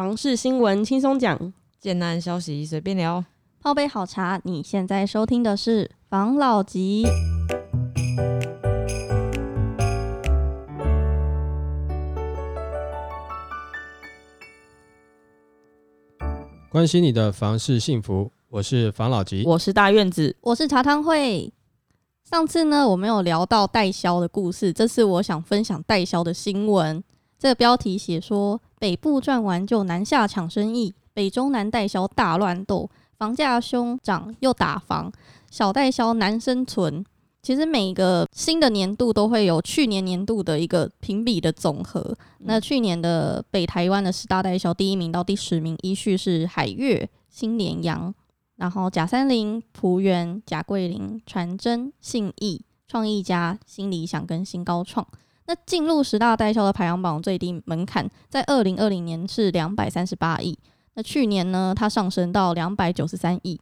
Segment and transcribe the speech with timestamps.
[0.00, 3.22] 房事新闻轻松讲，简单消息随便聊。
[3.60, 7.04] 泡杯好茶，你现在收听的是房老吉。
[16.70, 19.44] 关心你的房事幸福，我是房老吉。
[19.44, 21.52] 我是大院子，我是茶汤会。
[22.24, 27.04] 上次呢，我们有聊到代销的故事，这次我想分享代销的新闻。
[27.40, 35.10] 这个标题写说，北部赚完就南下抢生意，北中南代销大乱斗，房价凶涨又打房，
[35.50, 37.02] 小代销难生存。
[37.42, 42.14] 其实每个新的年度都会有去年年度的一个评比的总和。
[42.40, 48.14] 那去年的北台湾的十大代销，第一名到第十名依序是海月、新联阳，
[48.56, 55.08] 然后贾三林、浦原、贾桂林、传真、信义、创意家、新理想跟新高创。
[55.50, 60.56] 那进入十大代销的排行榜最低门槛在二零二零年是两百三十八亿，
[60.94, 63.60] 那去年呢，它上升到两百九十三亿。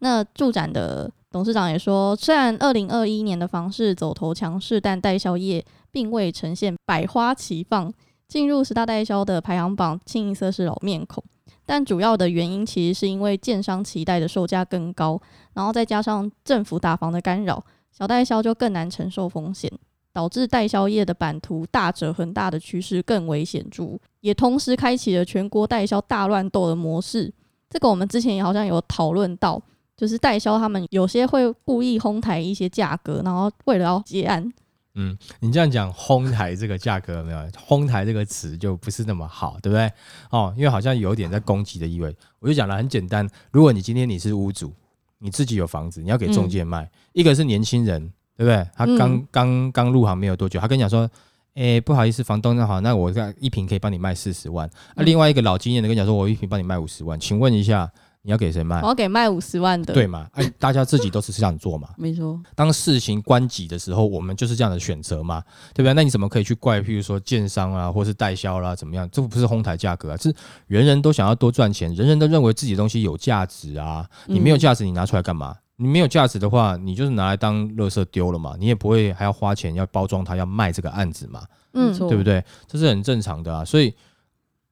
[0.00, 7.90] 那住展的董事长也说，虽然二零二一年的房市走头强势，但代销业并未呈现百花齐放。
[8.28, 11.24] 进入十大代销的排行榜，清一色是老面孔。
[11.64, 15.18] 但主要的原因其实是因为建商期待的售价更高，
[15.54, 19.72] 然后再加上政府打房的干扰，小代销就更难承受风险，
[20.12, 27.32] 导致代销业的版图大折恒大的趋势更为显著，也同时开启了全国代销大乱斗的模式。
[27.68, 29.62] 这个我们之前也好像有讨论到。
[29.96, 34.50] 就是代销，他们有些会故意哄抬一些价格，然后为了要结案。
[34.94, 39.92] 嗯，你这样讲“哄抬”这个价格没有？“哄抬”这个词就不是那么好，对不对？
[40.30, 42.16] 哦，因为好像有点在攻击的意味。
[42.38, 44.72] 我就讲了很简单，如果你今天你是屋主，
[45.18, 48.66] 你自己有房子，你要给中介卖，一个是年轻人，对不对？
[48.74, 51.06] 他刚刚刚入行没有多久，他跟你讲说
[51.54, 57.90] ：“哎，不好意思，房东那好，那我这一瓶可以帮你卖四十万。”那另外一个老经验的跟你讲说：“我一瓶帮你卖五十万。”请问一下。
[58.22, 58.82] 你要给谁卖？
[58.82, 60.28] 我要给卖五十万的，对嘛？
[60.32, 61.88] 哎，大家自己都是这样做嘛。
[61.96, 62.38] 没错。
[62.54, 65.94] 当事情关己的时候，我们就是这样的选择嘛，对不对？
[65.94, 66.82] 那你怎么可以去怪？
[66.82, 69.08] 譬如说建商啊，或是代销啦，怎么样？
[69.10, 70.30] 这不是哄抬价格啊，是
[70.66, 74.06] 人人都想要多赚钱，人人都认为自己的东西有价值啊。
[74.26, 75.56] 你没有价值，你拿出来干嘛？
[75.80, 78.54] 你没有价值的话，你就是拿来当垃圾丢了嘛。
[78.58, 81.42] 你也不会还要花钱要包装它，要卖这个案子嘛。
[81.72, 82.44] 嗯，对不对？
[82.68, 83.64] 这是很正常的啊。
[83.64, 83.90] 所以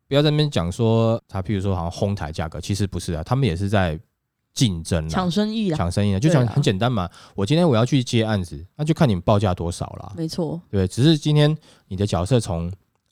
[0.06, 3.98] 不要在那边讲说他，譬如说好像哄抬价格，其实不是啊，他们也是在。
[4.54, 7.08] 竞争抢生意啊，抢生意啊，就讲很简单嘛。
[7.36, 10.12] 我今天我要去接案子，那就看你们报价多少了。
[10.16, 12.68] 没错，对，只是今天你的角色从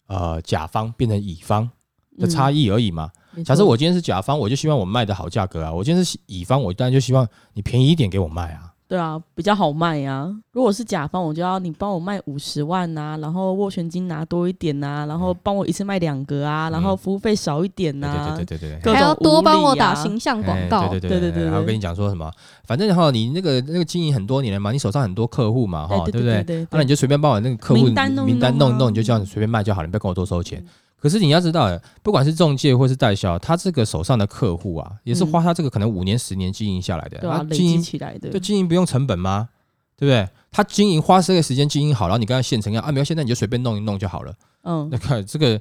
[0.08, 1.70] 呃甲方变成乙方
[2.18, 3.12] 的差异而已嘛。
[3.44, 5.72] 假设我今天是甲方，我就希望我卖的好价格啊。
[5.72, 8.72] 我今天是乙方，我当然就希望你便宜一点给我卖啊。
[8.88, 10.32] 对啊，比较好卖呀。
[10.52, 21.50] 如果是甲方，我就要你帮我卖五十万呐，然后斡旋金拿多一点呐，然后帮我一次卖两个啊，然后服务费少一点呐，对对对对对，还要多帮我打形象广告，对对对对对。
[21.50, 22.30] 还要跟你讲说什么，
[22.64, 26.64] 反正哈，你那个那个经营很多年了嘛，你手上很多客户嘛，哈，对不对？
[26.70, 28.34] 那你就随便帮我那个客户名单弄一
[28.78, 30.64] 弄，你就这样随便卖就好了，你不要跟我多收钱。
[31.06, 39.50] 可是你要知道，不管是中介或是代销，他这个手上的客户啊，也是花他这个可能五年、十年经营下来的，对啊，累积起来的，就经营不用成本吗？
[39.96, 40.28] 对不对？
[40.50, 44.34] 他经营花这个时间经营好，然后你跟他现成要啊，没有，现在你就随便弄一弄就好了。
[44.64, 45.60] 嗯，那看这个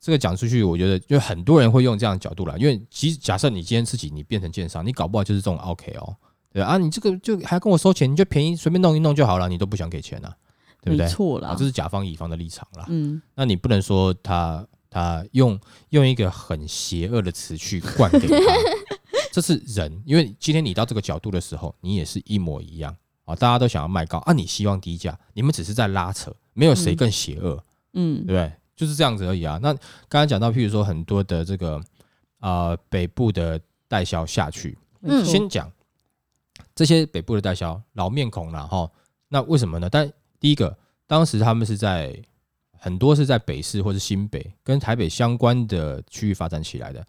[0.00, 6.16] 这个讲出去，我觉得就很多人会用这样的角度来，因为其实假设你今天自己你变成建商，你搞不好就是这种 OK 哦，
[6.52, 10.34] 对啊，你这个就还要跟我收钱，你就便宜随便弄一弄就好了，你都不想给钱啊，
[10.82, 11.06] 对不对？
[11.06, 12.86] 错了，这是甲方乙方的立场啦。
[12.88, 14.66] 嗯，那你不能说他。
[14.90, 15.58] 他用
[15.90, 18.36] 用一个很邪恶的词去灌给他，
[19.30, 23.36] 这是人，因为今天你到这个角度的时候，你也是一模一样啊！
[23.36, 27.62] 大家都想要卖高啊，你希望低价，你们只是在拉扯，没有谁更邪恶，
[27.92, 28.52] 嗯，对不对？
[28.74, 29.58] 就是这样子而已啊。
[29.62, 31.80] 那刚刚讲到，譬如说很多的这个
[32.40, 35.70] 啊北部的代销下去，嗯先讲
[36.74, 38.90] 这些北部的代销老面孔了哈。
[39.28, 39.88] 那为什么呢？
[39.90, 40.10] 但
[40.40, 42.22] 第一个，当时他们是在。
[42.78, 47.04] 很多是在北市或是新北跟台北相关的区域发展起来的。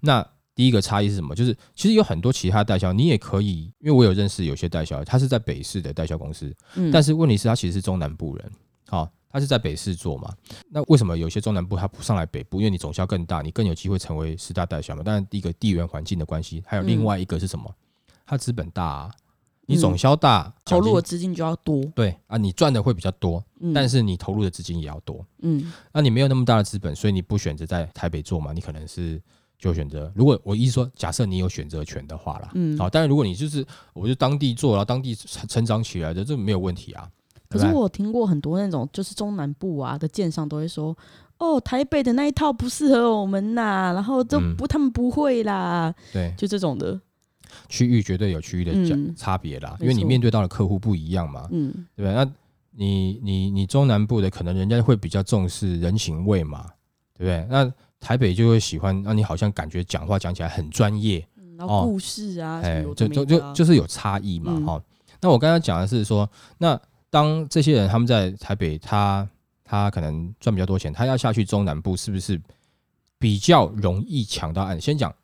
[0.00, 1.34] 那第一个差异是什么？
[1.34, 6.54] 就是其实有很多其他代销，你也可以，因为我有认识有些代销，他是在北市的代销公司，
[6.92, 8.52] 但是问题是，他其实是中南部人，
[8.88, 10.34] 好，他是在北市做嘛。
[10.68, 12.58] 那为什么有些中南部他不上来北部？
[12.58, 15.02] 因为你总销更大，你更有机会成为十大代销嘛。
[15.02, 17.74] 当然，第一个地缘环境的关系，还有另外一个是什么？
[18.26, 19.10] 他资本大。
[19.70, 21.84] 你总销大，投入的资金就要多。
[21.94, 23.42] 对啊，你赚的会比较多，
[23.74, 25.24] 但是你投入的资金也要多。
[25.42, 28.52] 嗯，那你没有那么大的资本，所以你不选择在台北做嘛？
[28.52, 29.20] 你可能是
[29.58, 33.64] 就选择，如果我意思说，假设你有选择权的话啦，嗯，好，但是如果你就是
[33.94, 37.08] 我就当地做，然后当地成长起来的，这没有问题啊。
[37.48, 40.96] 可是我听过很多那种就是中南部啊的建商都会说。
[41.38, 47.00] 哦，台北的那一套不适合我们呐，然后都不，他们不会啦，对，就这种的。
[47.68, 52.12] 区域绝对有区域的差差别啦，因为你面对到的客户不一样嘛，嗯，对吧？
[52.12, 52.32] 那
[52.72, 56.66] 你你你中南部的可能人家会比较重视人情味嘛，
[57.18, 57.46] 对不对？
[57.50, 61.26] 那台北就会喜欢那你好像感觉讲话讲起来很专业，
[61.58, 64.82] 然后故事啊，哎，就就就就是有差异嘛，哈。
[65.20, 66.80] 那我刚刚讲的是说，那
[67.10, 69.28] 当这些人他们在台北，他
[69.64, 72.40] 他可能赚比较多钱，他要下去中南部，是不是
[73.18, 74.80] 比较容易抢到案？
[74.80, 75.14] 先讲。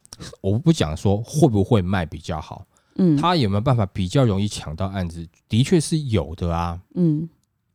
[0.40, 2.66] 我不讲说会不会卖比较好，
[2.96, 5.26] 嗯，他有没有办法比较容易抢到案子？
[5.48, 7.28] 的确是有的啊，嗯，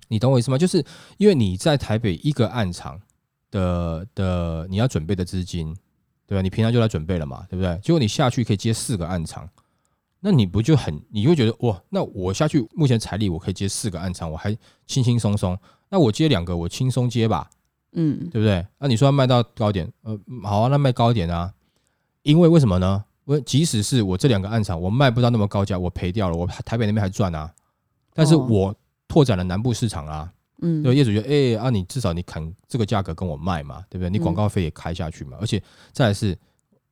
[0.08, 0.58] 你懂我意思吗？
[0.58, 0.84] 就是
[1.18, 3.00] 因为你在台北一个案场
[3.50, 5.76] 的的你要准备的资金，
[6.26, 6.42] 对吧？
[6.42, 7.78] 你平常就来准备了嘛，对不对？
[7.84, 9.48] 结果你下去可以接四个案场，
[10.20, 11.82] 那你不就很你会觉得哇？
[11.90, 15.58] 那我下去目前财力我可以接四个案场，我还轻轻松松，
[15.90, 17.50] 那我接两个我轻松接吧，
[17.94, 18.66] 嗯，对不对？
[18.80, 21.54] 那你说要卖到高点，呃，好啊，那卖高一点啊。
[22.24, 23.04] 因为为什么呢？
[23.26, 27.52] 我即使是我这两个暗场，我卖不到那么高价，我赔掉了，我台北那边还赚啊。
[28.14, 28.76] 但是我
[29.08, 34.10] 拓展了南部市场啊，嗯，对业主觉得，哎啊，你至少你砍这个价格跟我卖嘛，对不对？
[34.10, 35.62] 你广告费也开下去嘛，而且
[35.94, 36.38] 再是，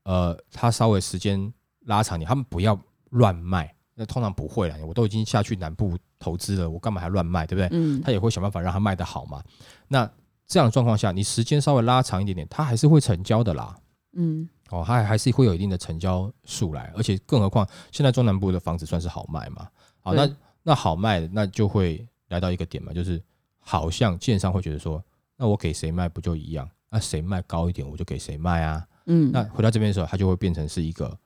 [0.04, 1.52] 呃，他稍微时间
[1.86, 2.80] 拉长，你他们不要
[3.10, 7.68] 乱卖，那通常不会了，我都已经下去南部投资了，我干嘛还乱卖，对不对？
[7.72, 9.44] 嗯，他也会想办法让他卖得好嘛。
[9.88, 10.10] 那
[10.48, 13.76] 这样的状况下，你时间稍微拉长一点点，他还是会成交的啦，
[14.14, 14.48] 嗯。
[14.70, 19.68] 哦，它还是会有一定的成交数来，而且更何况现在中南部的房子算是好卖嘛。
[20.02, 20.30] 好，那
[20.64, 23.22] 那好卖，那就会来到一个点嘛，就是
[23.60, 25.04] 好像建商会觉得说，
[25.36, 26.70] 那我给谁卖不就一样？
[26.90, 28.88] 那谁卖高一点，我就给谁卖啊。
[29.06, 31.18] 嗯，那回到这边的时候，它就会变成是一个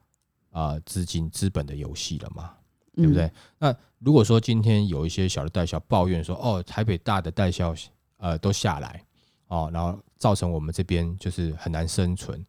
[0.52, 2.54] 啊资金资本的游戏了嘛，
[2.96, 3.32] 对不对？
[3.58, 7.76] 那如果说今天有一些小的代销抱怨说，哦，台北大的代销
[8.18, 9.04] 呃都下来
[9.48, 12.46] 哦，然后造成我们这边就是很难生存。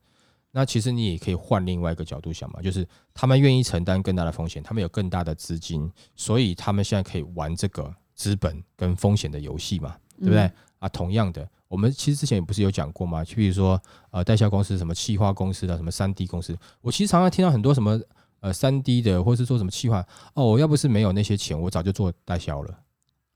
[0.56, 10.48] 那其实你也可以换另外一个角度想嘛，就是他们愿意承担更大的风险，他们有更大的资金，所以他们现在可以玩这个资本跟风险的游戏嘛，对不对？
[10.78, 13.24] 啊，同样的，我们其实之前也不是有讲过吗？
[13.24, 13.80] 就比如说
[14.12, 18.00] 呃，代销公司、什么气化公司的、什么三 D 公司，我其实常常听到很多什么
[18.38, 22.78] 呃三 D 的，或是做什么气化哦，我要不是没有那些钱，我早就做代销了。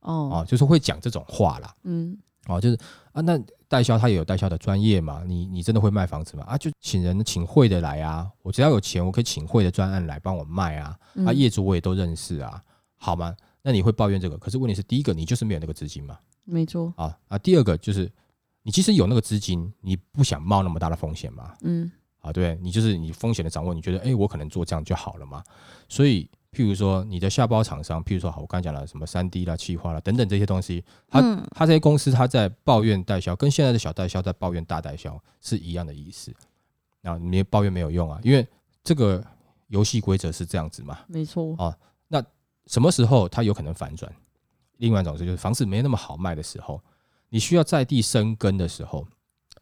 [0.02, 1.74] 哦，啊，就是会讲这种话啦。
[1.82, 2.16] 嗯，
[2.48, 2.76] 哦，就是
[3.12, 3.40] 啊，那。
[3.70, 5.22] 代销他也有代销的专业嘛？
[5.26, 6.44] 你你真的会卖房子吗？
[6.48, 8.26] 啊，就请人请会的来啊！
[8.40, 10.98] 我只要有钱，我可以请会的专案来帮我卖啊！
[11.26, 12.64] 啊，业主我也都认识啊，
[12.96, 13.36] 好吗？
[13.60, 14.38] 那你会抱怨这个？
[14.38, 16.18] 可是问题是，第一个你就是没有那个资金嘛？
[16.44, 16.90] 没错。
[16.96, 18.10] 啊啊，第二个就是
[18.62, 21.54] 你其实有那个资金，你不想冒那么大的风险嘛？
[21.60, 21.92] 嗯。
[22.20, 25.44] 啊，对，你就是你风险的掌握，你觉得哎，我可能做这样就好了嘛？
[25.90, 26.26] 所以。
[26.50, 31.20] 譬如说，你的下包厂商，譬如说，好，我刚才讲了什么三 D 啦、气化啦等等这些东西，他
[31.54, 36.34] 他这些公司他在抱怨代销，跟现在的小代销在抱怨大代销是一样的意思。
[37.00, 38.46] 然后你抱怨没有用啊，因为
[38.82, 39.24] 这个
[39.68, 40.98] 游戏规则是这样子嘛。
[41.06, 41.54] 没错。
[41.56, 41.76] 啊，
[42.08, 42.22] 那
[42.66, 44.10] 什么时候它有可能反转？
[44.78, 46.80] 另外一种是，就是房子没那么好卖的时候，
[47.28, 49.06] 你需要在地生根的时候，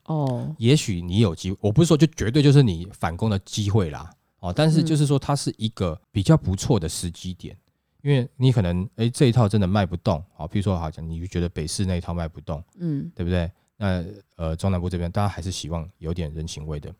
[0.04, 1.58] 哦，也许你有机会。
[1.60, 4.10] 我不是说就绝对就是你反攻的机会啦。
[4.46, 7.56] 哦，但是就是说，它是一个比较不错的时机点，
[8.02, 13.50] 因为你可能哎这一套真的卖不动，好，比如说好像你就觉得北市那一套卖不动，嗯，对不对？
[13.76, 14.04] 那
[14.36, 16.94] 呃中南部这边大家还是希望有点人情味的，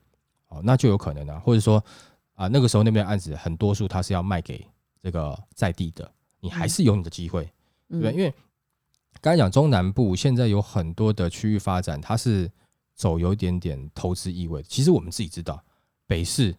[0.49, 1.83] 哦，那就有可能啊，或者说
[2.35, 4.67] 啊那个时候那边案子很多数它是要卖给
[5.01, 6.11] 这个在地的，
[6.41, 7.45] 你还是有你的机会，
[7.89, 8.13] 对不对？
[8.13, 8.35] 因为
[9.21, 12.51] 刚才讲中南部现在有很多的区域发展，它是
[12.97, 15.63] 走有一点点投资意味，其实我们自己知道
[16.09, 16.53] 北市。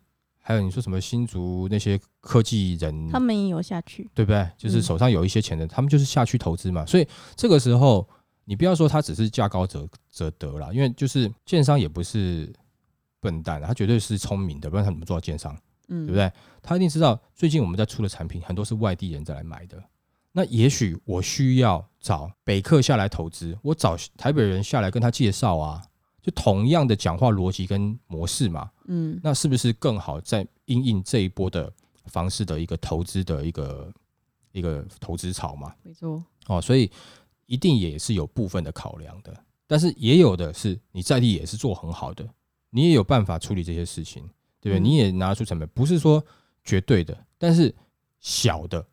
[0.48, 4.50] 还有你说什么新竹那些科技人，他们也有下去，对不对？
[4.58, 6.86] 就是手上有一些钱的，他们就是下去投资嘛。
[6.86, 8.08] 所以这个时候，
[8.46, 12.50] 你不要说他只是价高者者得了，因为就是建商也不是
[13.20, 15.54] 笨蛋，他绝对是聪明的，不然他怎么做到建商？
[15.89, 16.32] 嗯，对不对？
[16.63, 19.84] 他一定知道最近我们在出的产品很多是外地人在来买的，
[20.32, 25.84] 那也许我需要找北客下来投资，我找台北人下来跟他介绍啊。
[26.27, 31.72] 就同样的讲话逻辑跟模式嘛，嗯，那是不是更好在应应这一波的
[32.07, 33.93] 方式的一个投资的一个
[34.51, 35.74] 一个投资潮嘛？
[35.84, 36.91] 没错，哦，所以
[37.46, 39.34] 一定也是有部分的考量的，
[39.65, 42.27] 但是也有的是你在地也是做很好的，
[42.72, 44.29] 你也有办法处理这些事情，
[44.60, 44.79] 对不对？
[44.81, 46.22] 你也拿出成本，不是说
[46.65, 47.74] 绝对的，但是
[48.19, 48.86] 小的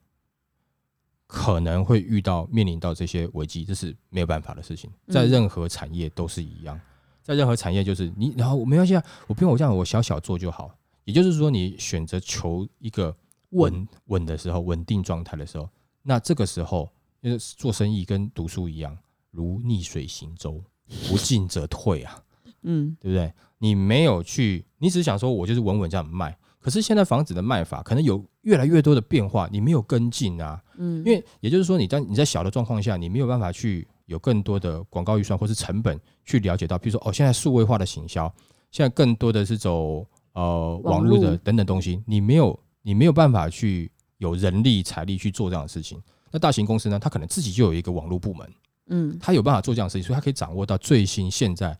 [1.26, 6.80] 可能会遇到面临到这些危机，这是没有办法的事情，在任何产业都是一样。
[7.24, 10.70] 在任何产业，就是你，然后我没关系啊，我不用我这样，我小小做就好。
[11.04, 13.16] 也就是说，你选择求一个
[13.50, 15.68] 稳稳的时候，稳定状态的时候，
[16.02, 16.88] 那这个时候，
[17.22, 18.96] 因为做生意跟读书一样，
[19.30, 20.62] 如逆水行舟，
[21.08, 22.22] 不进则退啊。
[22.62, 23.32] 嗯，对不对？
[23.58, 26.36] 你没有去，你只是想说我就是稳稳这样卖。
[26.60, 30.62] 可是现在房子的卖法可能有越来越多的变化，你没有跟进啊。
[30.76, 38.32] 嗯，因为也就是说，你在你在小的状况下，你没有办法去有更多的广告预算或是成本去了解到，比如说哦，现在数位化的行销，
[38.70, 46.00] 现在更多的是走呃网络的等等东西，你没有你没有办法去有人力财力去做这样的事情。
[46.30, 48.52] 那大型公司呢，它可能自己就有一个网络部门，
[48.88, 51.76] 嗯，它有办法做这样的事情，所以它可以掌握到最新现在。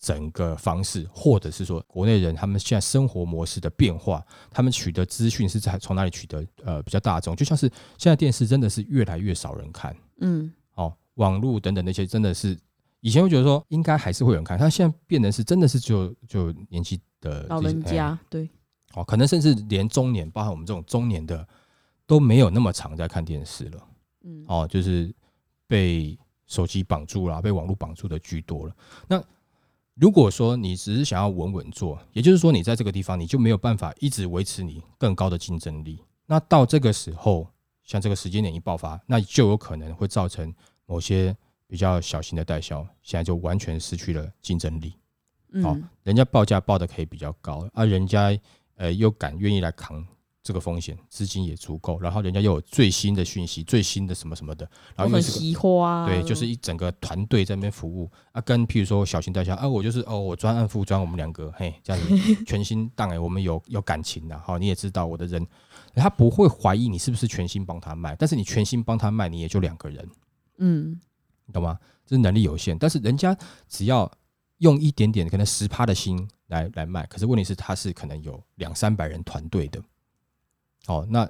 [0.00, 6.46] 整个方式，或者是说国内人他们现在生活模式的变化，他们取得资讯是在从哪里取得？
[6.64, 7.68] 呃，比较大众，就像是
[7.98, 10.67] 现在电视真的是越来越少人看，嗯，哦，
[11.18, 12.58] 网络等等那些真的是
[13.00, 18.50] 以前会觉得说应该还是会有人看，他现在变得是真的是就就年纪的老人家对，
[18.94, 21.46] 哦，可能甚至连中年，包含我们这种中年的
[22.06, 23.88] 都没有那么常在看电视了，
[24.24, 25.14] 嗯，哦，就是
[25.66, 28.74] 被手机绑住了，被网络绑住的居多了，
[29.06, 29.22] 那。
[30.00, 36.00] 如果说你只是想要稳稳做，也就是说你在这个地方你就没有办法一直维持你更高的竞争力。
[36.26, 37.48] 那到这个时候，
[37.82, 40.54] 像这个时间点一爆发，那就有可能会造成
[40.88, 41.36] 某些
[41.68, 44.94] 比较小型的代销现在就完全失去了竞争力。
[45.62, 48.36] 好，人家报价报的可以比较高，而人家
[48.74, 50.04] 呃又敢愿意来扛。
[50.40, 54.66] 这个风险资金也足够，然后人家又有最新的讯息、最新的什么什么的，
[54.96, 58.40] 然后又是个对，就是一整个团队在那边服务啊。
[58.40, 62.16] 跟譬如说小型代销啊，我就是哦，我专案副专，我们两个嘿这样子
[62.46, 65.46] 全新档哎，我们有有感情的，好，你也知道我的人，
[65.94, 70.08] 他不会怀疑你是不是全新帮他卖，但是你全新帮他卖，你也就两个人，
[70.58, 71.00] 嗯，
[71.46, 71.78] 你懂吗？
[72.06, 73.36] 这是能力有限，但是人家
[73.68, 74.10] 只要
[74.58, 79.82] 用一点点可能十趴的心来来卖，可是问题是他是可能有两三百人团队的。
[80.86, 81.28] 哦，那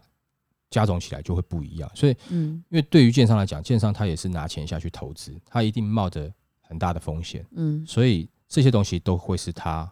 [0.70, 9.90] 加总起来就会不一样，所以，嗯，因为对于建商来讲，建商他也是拿钱下去投资，他一定冒着很大的风险，嗯，所以这些东西都会是他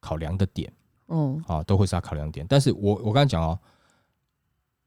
[0.00, 0.72] 考量的点，
[1.06, 2.44] 哦，啊，都会是他考量点。
[2.48, 3.58] 但是我我刚才讲哦，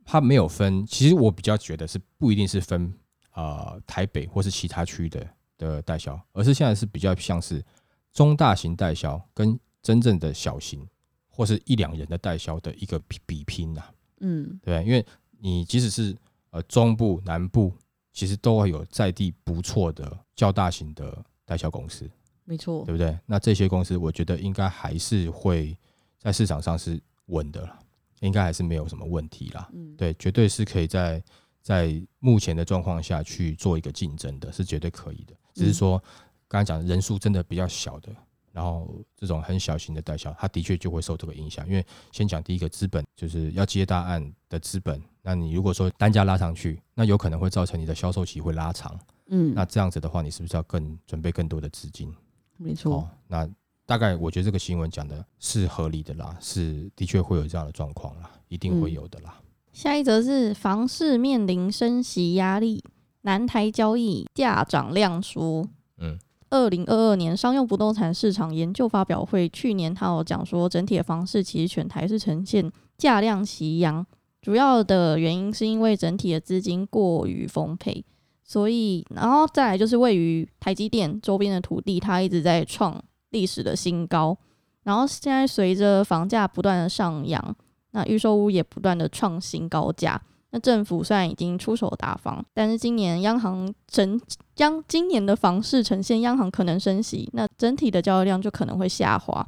[0.04, 2.92] 他没有分，其实我比较觉得是不一定是分
[3.38, 5.28] 啊台北或是其他区的
[5.60, 7.64] 的代销，而是现在是比较像是
[8.12, 10.86] 中大型代销跟真正的小型
[11.30, 13.84] 或是一两人的代销的一个比比拼呐。
[14.22, 15.06] 嗯，对，因为
[15.40, 16.18] 你即使是
[16.50, 17.72] 呃中部、南部，
[18.12, 22.10] 其实都会有在地不错的较大型的代销公司，
[22.44, 23.16] 没错，对不对？
[23.28, 25.78] 那这些公司，我觉得应该还是会
[26.18, 27.80] 在市场上是稳的了，
[28.22, 29.70] 应该还是没有什么问题啦。
[29.74, 31.24] 嗯，对，绝对是可以在
[31.68, 35.34] 在目前的状况下去做一个竞争的，是绝对可以的。
[35.54, 36.02] 只是说
[36.48, 38.10] 刚才讲人数真的比较小的。
[38.54, 45.00] 然后这种很小型的代销，它的确就会受这个影响，因为先讲第一个资本，就是要接大案的资本。
[45.22, 48.98] 那你如果说单价拉上去，那有可能会造成你的销售期会拉长。
[49.28, 52.12] 嗯，那这样子的话，你是不是要更准备更多的资金？
[52.56, 53.08] 没错。
[53.28, 53.48] 那
[53.86, 59.40] 大概我觉得这个新闻讲的是合理的啦，是的确会有这样的状况啦，一定会有的啦。
[59.72, 62.84] 下一则是房市面临升息压力，
[63.22, 65.68] 南台交易价涨量缩。
[65.98, 66.18] 嗯。
[66.50, 74.06] 二零二二年商用不动产市场研究发表会，去年他有讲说，整体的房市其实全台是呈现价量齐扬，
[74.42, 78.06] 主要的原因是因为整体的资金过于丰沛，
[78.46, 84.38] 所以然后再来就是位于台积电周边的土地，它一直在创历史的新高，
[84.84, 87.56] 然后现在随着房价不断的上扬，
[87.92, 90.22] 那预售屋也不断的创新高价。
[90.52, 94.20] 那政府虽然已经出手大方，但是今年央行整
[94.58, 99.46] 央今年的房市呈现央行可能升息，那整体的交易量就可能会下滑。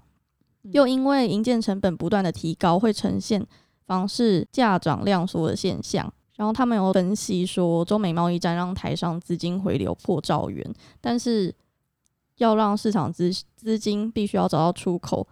[0.63, 3.45] 又因为营建成本不断的提高，会呈现
[3.87, 6.11] 房市价涨量缩的现象。
[6.35, 10.69] 然后他们有分析说，中美贸易战让台商资金回流破兆元，
[10.99, 11.53] 但是
[12.37, 15.25] 要让市场资资金必须要找到出口。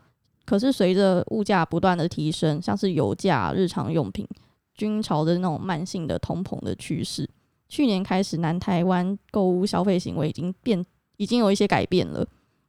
[0.48, 4.28] 可是随着物价不断的提升，像是油价、日常用品。
[4.74, 7.28] 均朝着那种慢性的通膨的趋势。
[7.68, 10.86] 去年开始，南台湾购物消费行为已经变，
[11.18, 12.24] 已经有一些改变了。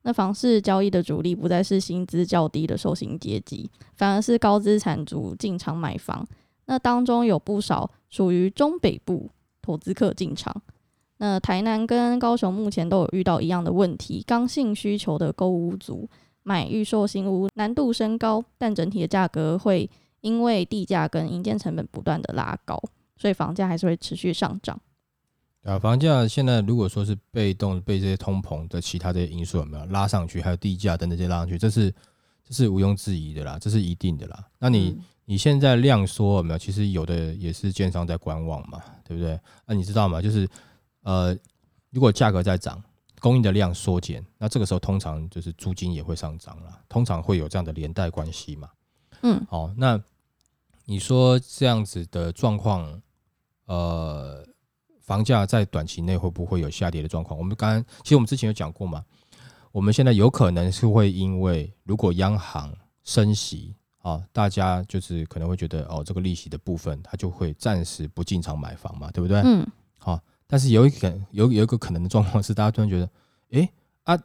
[0.04, 6.26] 那房市交易的主力不再是薪资较低的受薪阶级，反而是高资产族进场买房。
[6.64, 9.28] 那当中有不少属于中北部
[9.60, 10.62] 投资客进场。
[11.18, 16.08] 那台南跟高雄目前都有遇到一样的问题：刚性需求的购物族
[16.48, 19.90] 买预售新屋难度升高，但整体的价格会。
[20.20, 22.76] 因为地价跟营建成本不断的拉高，
[23.16, 24.76] 所以房价还是会持续上涨。
[25.62, 31.88] 啊，房价现在如果说是被动被这些通膨的其他这些因素有没有拉上去，还有地价等等这些拉上去，这是
[32.44, 34.44] 这是毋庸置疑的啦，这是一定的啦。
[34.58, 36.58] 那你你现在量缩有没有？
[36.58, 39.38] 其实有的也是建商在观望嘛，对不对？
[39.66, 40.20] 那你知道吗？
[40.20, 40.48] 就是
[41.04, 41.32] 呃，
[41.90, 42.82] 如果价格在涨，
[43.20, 48.70] 供应的量缩减，那这个时候通常就是租金也会上涨了，通常会有这样的连带关系嘛。
[49.22, 50.00] 嗯，好，那
[50.84, 53.02] 你说这样子的状况，
[53.66, 54.46] 呃，
[55.00, 57.38] 房价在短期内会不会有下跌的状况？
[57.38, 59.04] 我们刚刚其实我们之前有讲过嘛，
[59.72, 62.72] 我们现在有可能是会因为如果央行
[63.02, 69.40] 升息啊，大家就是可能会觉得哦，这个利息的部分它就会暂时不进场买房嘛，对不对？
[69.44, 69.66] 嗯，
[69.98, 73.08] 好，但是有一个有有一个可能的状况是，大家突然觉得，
[73.50, 73.68] 诶
[74.02, 74.18] 啊，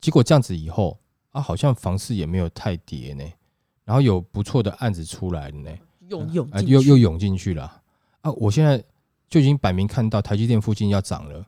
[0.00, 0.98] 结果这样子以后
[1.32, 3.24] 啊，好像房市也没有太跌呢。
[3.84, 5.70] 然后有不错的案子出来了呢，
[6.08, 7.82] 涌涌啊，又又涌进去了
[8.22, 8.32] 啊！
[8.32, 8.82] 我现在
[9.28, 11.44] 就已经摆明看到台积电附近要涨了，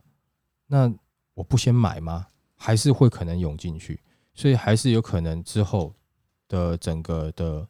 [0.67, 0.93] 那
[1.33, 2.27] 我不先买吗？
[2.55, 3.99] 还是会可能涌进去，
[4.35, 5.93] 所以还是有可能之后
[6.47, 7.67] 的整个的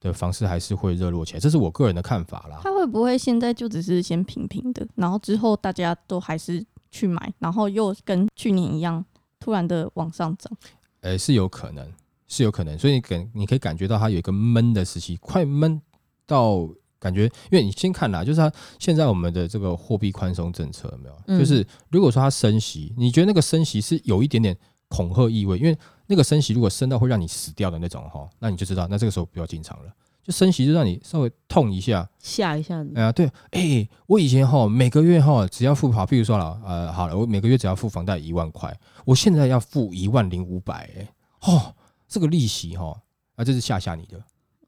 [0.00, 2.60] 的房市还是会热络起来，这是我个人的看法啦。
[2.62, 9.04] 它会不会现在就只是先平平的，然后之后大家都还是去买，然后又跟去年一样
[9.38, 10.52] 突然的往上涨？
[11.00, 11.92] 诶，是有可能。
[12.30, 15.80] 是有可能，所以你感你可以感觉到它有一个闷的时期，快闷
[16.26, 21.38] 到感觉，因为你先看啦，就是它现在我们的这个货币宽松政策有没有？
[21.38, 24.54] 就是如果说它升息，你觉得那个升息是有一点点
[24.88, 25.74] 恐吓意味，因为
[26.08, 29.92] 那个升息如果升到会让你死掉的那种哈，那你就知道，那这个时候不要进场了。
[30.24, 32.92] 就升息就让你稍微痛一下，吓一下你。
[32.96, 41.08] 哎呀，对，哎，我以前哈每个月哈只要付好，譬如说了，呃，好了，我每个月只要付房贷一万块，我现在要付一万零五百，哎，
[41.42, 41.74] 哦。
[42.10, 42.98] 这个利息哈，
[43.36, 44.18] 啊，这是吓吓你的，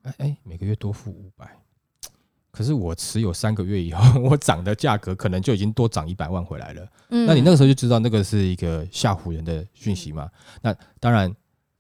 [0.03, 1.51] 哎哎，每个月多付五百，
[2.61, 6.87] 可是我持有三个月以后， 我涨的价格可能就已经多涨一百万回来了。
[7.09, 10.29] 嗯，那你那个时候就知道那个是一个吓唬人的讯息嘛？
[10.61, 11.35] 那当然，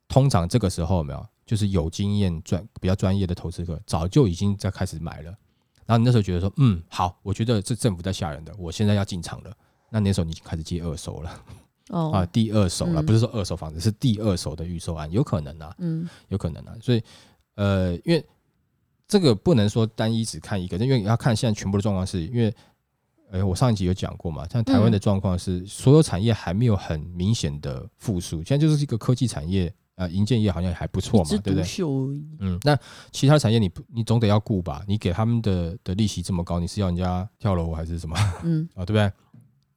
[0.08, 5.24] 通常这个时候没有，就是有经验专比较专业的投资客早就已经在开始买了。
[5.84, 9.54] 然后你那时候觉得说，嗯，好，我觉得这政府在吓人的，我现在要进场了。
[9.90, 11.44] 那那时候你已经开始接二手了。
[11.88, 17.02] 哦啊，第二手了，不是说二手房子，是第二手的预售案，有可能啊，嗯，有可能啊，所以
[17.56, 18.24] 呃，因为
[19.10, 22.54] 这个不能说单一只看一个，因为要看现在全部的状况，是因为，
[23.32, 31.64] 哎，我上一集有讲过嘛，像台湾的状况是，所有产业还没有很明显的复苏，现在就是一个科技产业啊，银建业好像还不错嘛，对不对？
[32.38, 32.78] 嗯，那
[33.10, 34.84] 其他产业你你总得要顾吧？
[34.86, 38.16] 你给他们的的利息这么高，你是要人家跳楼还是什么？
[38.44, 39.10] 嗯，啊， 对不对？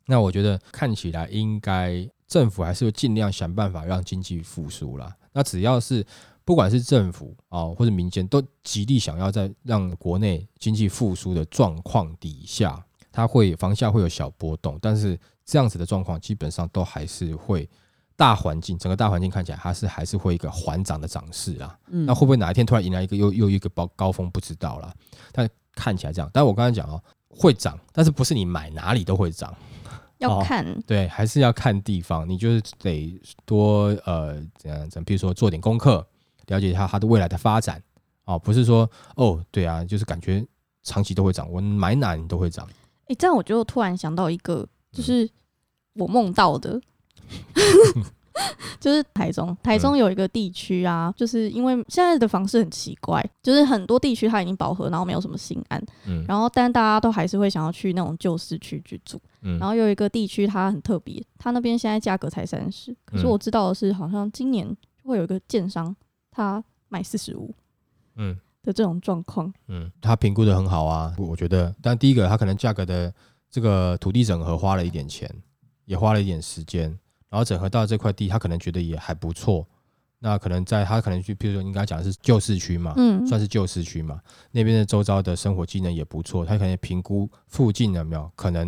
[0.06, 5.16] 那我觉得看起来应该政府还是会尽量想办法让经济复苏啦。
[5.32, 6.06] 那只要是
[6.46, 17.70] 不管是政府啊或者民间，都极力想要在让国内经济复苏的状况底下，它会房价会有小波动，但是这样子的状况基本上都还是会
[18.16, 21.78] 大环境整个大环境看起来它是还是会一个缓涨的涨势啊。
[21.88, 24.94] 那会不会哪一天突然迎来一个又又一个高高峰不知道啦。
[25.32, 26.30] 但看起来这样。
[26.34, 29.56] 但我刚才讲哦，会涨，但是不是你买哪里都会涨。
[30.20, 32.28] 要看对，还是要看地方。
[32.30, 36.06] 你就是得多呃怎样怎，比如说做点功课，
[36.48, 37.82] 了解一下它的未来的发展。
[38.26, 40.46] 哦，不是说哦对啊，就是感觉
[40.84, 42.68] 长期都会涨，我买哪你都会涨。
[43.08, 45.30] 哎，这样我就突然想到一个，就是
[45.94, 46.82] 我梦到的。
[48.80, 64.76] 就是台中，台中有一个地区啊，就是因为现在的房市很奇怪，就是很多地区它已经饱和，然后没有什么新安，嗯，然后但大家都还是会想要去那种旧市区居住，嗯，然后有一个地区它很特别，它那边现在价格才三十，可是我知道的是，好像今年
[65.06, 65.96] 会有一个建商
[66.34, 67.54] 他买四十五，
[68.16, 73.14] 嗯的这种状况，嗯，他评估的很好啊，我觉得，但第一个他可能价格的
[73.50, 75.30] 这个土地整合花了一点钱，
[75.86, 76.98] 也花了一点时间。
[77.30, 79.68] 然后整合到这块地，他可能觉得也还不错。
[80.20, 86.46] 那可能在他可能去，比如说你刚才讲的是旧市区嘛，嗯，算是旧市区嘛，那边的周遭的生活机能也不错。
[86.46, 88.68] 他可能评估附近有没有可能，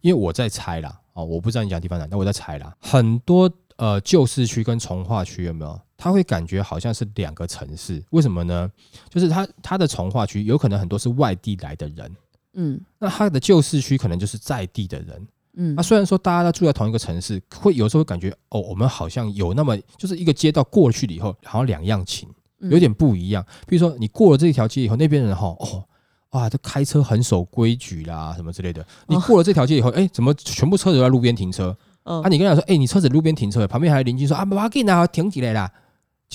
[0.00, 2.74] 因为我在猜啦，哦，我不知道你讲地方哪，但我在猜啦。
[2.80, 5.78] 很多呃旧市区跟从化区有没有？
[5.96, 8.70] 他会感觉好像是两个城市，为什么呢？
[9.08, 12.16] 就是他他的从化区有可能很多是外地来的人，
[12.54, 15.26] 嗯，那他的旧市区可能就是在地的人。
[15.56, 22.28] 嗯，那虽然说大家都住在同一个城市，会有时候会感觉哦，我们好像有那么就是一个街道过去了以后，好像两样情，
[22.58, 23.44] 有点不一样。
[23.68, 25.84] 比如说你过了这条街以后，那边人哈哦
[26.30, 28.84] 哇，这开车很守规矩啦，什么之类的。
[29.06, 31.76] 你过了这条街以后，哎，怎么全部车子都在路边停车？
[32.02, 35.72] 啊，你跟他说，哎，你车子路边停车，旁边还有邻居说啊，不要紧啊，停起来啦，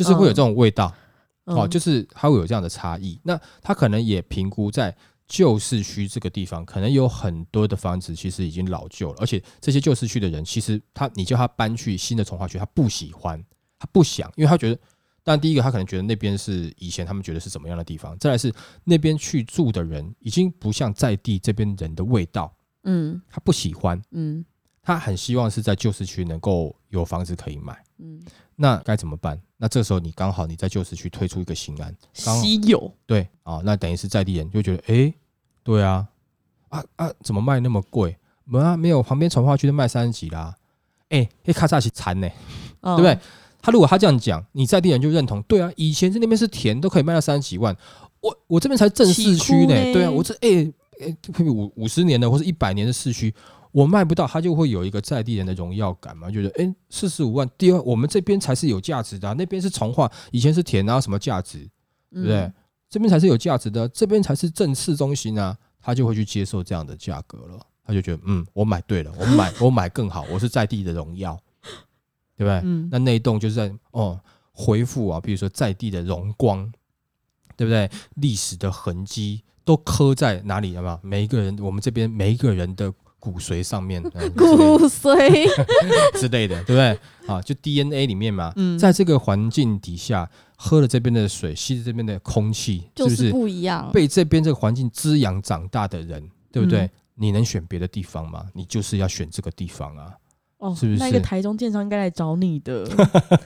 [0.03, 0.93] 就是会有这种味道
[1.45, 3.19] 哦，就是它会有这样的差异。
[3.23, 4.95] 那他可能也评估在。
[5.31, 13.39] 旧市区这个地方可能有很多的房子，其实已经老旧了，而且这些旧市区的人，其实他你叫他搬去新的从化区，他不喜欢，
[13.77, 14.79] 他不想，因为他觉得，
[15.23, 18.51] 但第一个他可能觉得那边是以前他们觉得是怎么样的地方，再来是
[18.83, 22.51] 那边去住的人已经不像在地这边人的味道，
[22.85, 24.43] 嗯，他不喜欢，嗯，
[24.89, 27.77] 他很希望是在旧市区能够有房子可以买。
[27.99, 28.19] 嗯，
[28.55, 29.39] 那该怎么办？
[29.55, 35.13] 那这时候你刚好你在旧市区推出一个新案，稀有对啊，那等于是在地人就觉得，哎，
[35.61, 36.07] 对啊，
[36.69, 38.17] 啊啊，怎么卖那么贵？
[38.45, 40.55] 没啊，没有，旁边从化区都卖三十几啦。
[41.09, 42.27] 哎，那咔嚓是残呢，
[42.81, 43.15] 对不对？
[43.61, 47.77] 他如果他这样讲，你在地人就认同，对啊，以前在那边是田，都可以卖到三十几万，
[48.21, 53.31] 我我这边才正市区呢，对啊，我这哎哎五五十年的或者一百年的市区，
[53.71, 61.59] 我卖不到，他就会有一个在地人的荣耀感嘛，就是哎四十五万，第二我们这边才是有价值的，那边是从化，以前是田啊，什么价值，
[62.11, 62.51] 对不对？
[62.89, 71.39] 这边才是有价值的，这边才是正市中心啊，他就会去接受这样的价格了，他就觉得嗯，我买对了，我买 我买更好，我是在地的荣耀。
[72.39, 72.61] 对不对？
[72.63, 74.17] 嗯，那那一栋就是在哦，
[74.53, 76.71] 恢复啊，比如说在地的荣光，
[77.57, 77.91] 对不对？
[78.15, 80.73] 历史的痕迹都刻在哪里？
[80.73, 80.97] 了嘛？
[81.03, 84.01] 每一个人，我们这边每一个人的骨髓上面，
[84.35, 85.47] 骨髓
[86.19, 86.99] 之类的，对不对？
[87.27, 93.91] 啊，就 DNA 里面嘛，在这个环境底下，喝了这边的水，吸了这边的空气，是不是不一样？
[93.93, 96.89] 被这边这个环境滋养长大的人，对不对？
[97.15, 98.45] 你能选别的地方吗？
[98.53, 100.13] 你就是要选这个地方啊。
[100.59, 100.99] 哦，是不是？
[100.99, 102.87] 那个台中建商应该来找你的。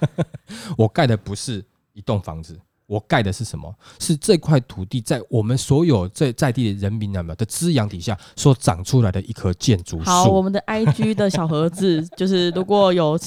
[0.78, 2.60] 我盖的不是一栋房子，
[2.94, 3.74] 我盖的是什么？
[4.00, 10.06] 是这块土地在我们所有在在地的人民的的滋养底下所长出来的一棵建筑树。
[10.06, 13.18] 好，我们的 I G 的小盒子，就是如果有。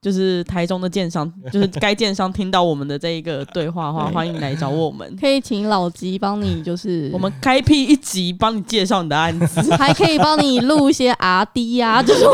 [0.00, 5.14] 就是台中的建商， 就是该建商听到我们的这一个 对话的话，欢迎来找我们。
[5.20, 12.32] 可以请老吉帮你，就是我们开辟一集，帮你介绍你的案子， 还可以帮你录一些 R D 啊这种。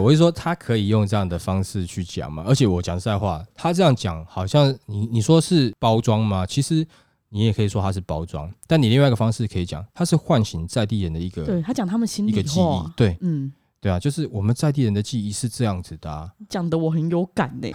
[0.00, 2.44] 我是说，他可以用这样的方式去讲嘛？
[2.46, 6.46] 而且我讲实在话，他这样讲，好像你你说是包装吗？
[6.46, 6.86] 其实
[7.30, 13.52] 你也可以说他是包装，但你另外一个方式可以讲，他是唤醒在地人的一个，对他讲他们心里一个记忆，对，嗯。
[13.80, 17.68] 对啊，就是我们在地人的记忆是这样子的啊，讲的我很有感呢，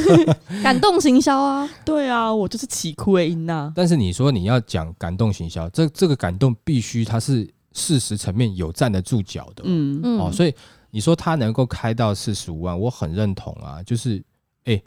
[0.64, 3.70] 感动行销啊，对啊，我就是起哭音呐。
[3.74, 10.54] 但是你说你要讲感动行销，这这个感动必须它是事实层面有站得住脚的，嗯嗯，哦，所以
[10.90, 14.24] 你说它能够开到四十五万，我很认同啊，就是
[14.64, 14.82] 哎，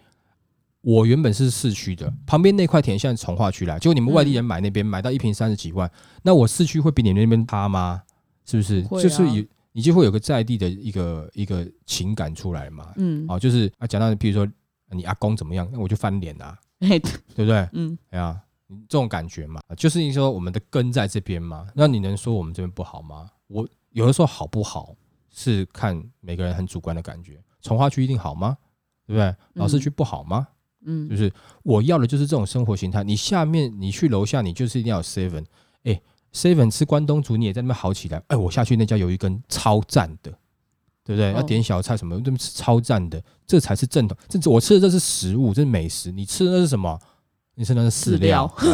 [0.82, 5.88] 我原本是市区的，旁边那块田现在从化区来，结果你们外地人买那边买到一平三十几万，
[6.24, 8.02] 那我市区会比你们那边差吗？
[8.46, 8.82] 是不是？
[8.84, 9.44] 就是有。
[9.78, 14.50] 你就会有个在地的一个一个情感出来嘛，嗯，哦，就是啊，讲到比如说
[14.92, 16.98] 你阿公怎么样，那我就翻脸啊， 对
[17.36, 17.68] 不对？
[17.74, 18.42] 嗯，哎呀，
[18.88, 23.30] 这种感觉嘛，就是你说我们的根在这边嘛，那你能说我们这边不好吗？
[23.48, 24.96] 我有的时候好不好
[25.30, 28.58] 是看每个人很主观的感觉，从化区一定好吗？
[29.06, 29.36] 对不对？
[29.56, 30.48] 老市区不好吗？
[30.86, 31.30] 嗯，就是
[31.64, 33.04] 我要的就是这种生活形态。
[33.04, 35.44] 你下面你去楼下，你就是一定要 seven，
[35.84, 36.02] 哎。
[36.36, 38.22] Seven 吃关东煮，你也在那边好起来。
[38.28, 40.30] 哎，我下去那家有一根超赞的，
[41.06, 41.32] 对不对？
[41.32, 44.18] 要点小菜什么，那边吃超赞的，这才是正统。
[44.28, 46.12] 这我吃的这是食物，这是美食。
[46.12, 47.00] 你吃的那是什么？
[47.58, 48.70] 你吃的是饲料， 对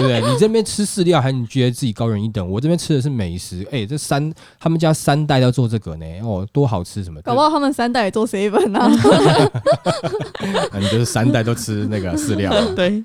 [0.00, 0.22] 不对？
[0.22, 2.48] 你这边吃饲料，还你觉得自己高人一等？
[2.48, 3.68] 我这边吃的是美食。
[3.70, 7.20] 哎，这三他们家三代要做这个呢，哦，多好吃什么？
[7.20, 8.90] 搞不好他们三代也做 seven 呢。
[10.80, 13.04] 你就是三代都吃那个饲料， 对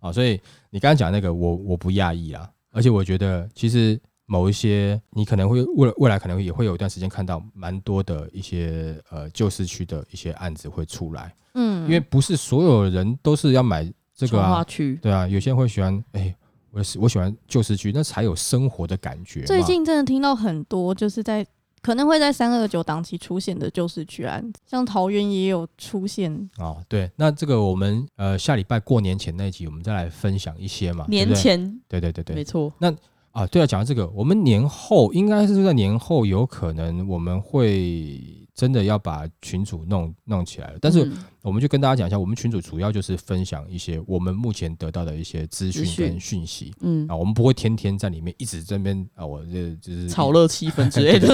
[0.00, 0.08] 对。
[0.08, 14.64] 啊，所以你刚刚讲那个，我我不讶异啦，而且我觉得其实某一些你可能会未未来可能也会有一段时间看到蛮多的一些呃旧市区的一些案子会出来，嗯，因为不是所有人都是要买这个啊，
[15.02, 16.34] 对啊，有些人会喜欢，哎，
[16.70, 19.42] 我我喜欢旧市区，那才有生活的感觉。
[19.44, 21.46] 最近真的听到很多就是在。
[21.82, 26.82] 可能会在三二九档期出现的旧市区案，像桃园也有出现哦。
[26.88, 31.04] 对，那这个我们呃下礼拜过年前那一集，我们再来分享一些嘛。
[31.08, 32.72] 年前，对对对对，没错。
[32.78, 32.90] 那
[33.32, 38.47] 啊，对啊，讲到这个，我们年后应该是在年后有可能我们会。
[38.58, 41.08] 真的要把群主弄弄起来了，但是
[41.42, 47.06] 我们就跟大家讲一下，我们群主主要就是分享一些我们目前得到的一些资讯跟讯息，嗯。
[47.06, 51.28] 啊，我们不会天天在里面一直这边啊，我这就是炒热气氛之类的。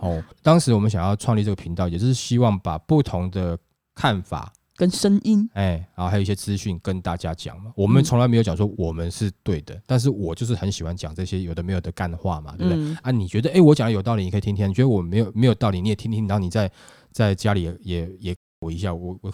[0.00, 3.58] 哦，当时我们想要创立这个频道，也就是希望把不同的
[3.96, 4.52] 看法。
[4.80, 7.70] 跟声音，哎，然后还有一些资讯跟大家讲嘛。
[7.76, 12.96] 我们从来没有讲说我们是对的，但是我就是很喜欢讲这些有的没有的干话嘛，对不对？
[13.02, 16.26] 啊，你觉得哎，我讲的有道理，你可以听听；你觉得我没有没有道理，你也听听。
[16.26, 16.70] 然后你在
[17.12, 19.30] 在家里也也也我一下，我我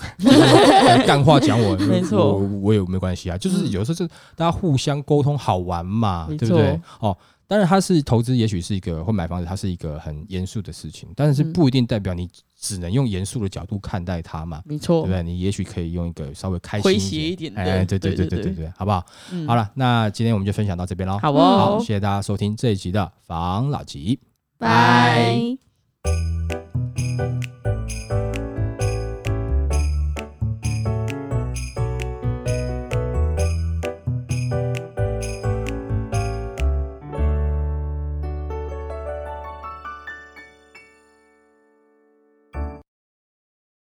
[1.07, 3.39] 干话讲我， 没错，我我也没关系啊。
[3.39, 4.05] 就是有时候是
[4.35, 6.81] 大家互相沟通好玩嘛，对不对？
[6.99, 7.17] 哦。
[7.49, 12.29] 当然，它是投资，也许是一个或买房子，它是一个很严肃的事情，但是不一定代表你
[12.59, 14.61] 只能用严肃的角度看待它嘛。
[14.65, 15.23] 没错，对不对？
[15.23, 19.07] 你也许可以用一个稍微开心一点，哎，对对对对对对，好不好？
[19.47, 21.19] 好了，那今天我们就分享到这边喽。
[21.19, 24.19] 好哦，谢谢大家收听这一集的房老吉。
[24.59, 25.57] 拜。